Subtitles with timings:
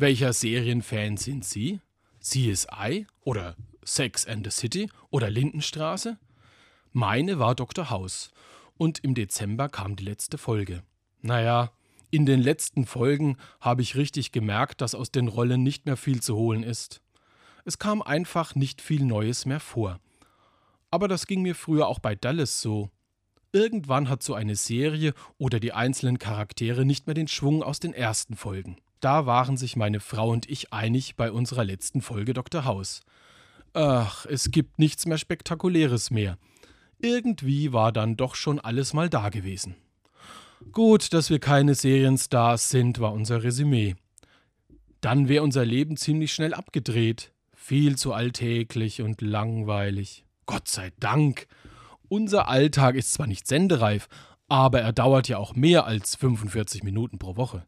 [0.00, 1.80] Welcher Serienfan sind Sie?
[2.20, 6.18] CSI oder Sex and the City oder Lindenstraße?
[6.92, 7.90] Meine war Dr.
[7.90, 8.30] House
[8.76, 10.84] und im Dezember kam die letzte Folge.
[11.20, 11.72] Naja,
[12.12, 16.22] in den letzten Folgen habe ich richtig gemerkt, dass aus den Rollen nicht mehr viel
[16.22, 17.00] zu holen ist.
[17.64, 19.98] Es kam einfach nicht viel Neues mehr vor.
[20.92, 22.88] Aber das ging mir früher auch bei Dallas so.
[23.50, 27.94] Irgendwann hat so eine Serie oder die einzelnen Charaktere nicht mehr den Schwung aus den
[27.94, 28.76] ersten Folgen.
[29.00, 32.64] Da waren sich meine Frau und ich einig bei unserer letzten Folge Dr.
[32.64, 33.02] House.
[33.74, 36.38] Ach, es gibt nichts mehr Spektakuläres mehr.
[36.98, 39.76] Irgendwie war dann doch schon alles mal da gewesen.
[40.72, 43.94] Gut, dass wir keine Serienstars sind, war unser Resümee.
[45.00, 47.32] Dann wäre unser Leben ziemlich schnell abgedreht.
[47.54, 50.24] Viel zu alltäglich und langweilig.
[50.46, 51.46] Gott sei Dank.
[52.08, 54.08] Unser Alltag ist zwar nicht sendereif,
[54.48, 57.64] aber er dauert ja auch mehr als 45 Minuten pro Woche.